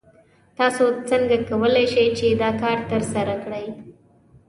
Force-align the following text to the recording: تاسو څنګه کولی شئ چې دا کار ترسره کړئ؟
تاسو 0.57 0.83
څنګه 1.09 1.35
کولی 1.49 1.85
شئ 1.93 2.07
چې 2.17 2.27
دا 2.41 2.49
کار 2.61 2.77
ترسره 2.89 3.35
کړئ؟ 3.43 3.65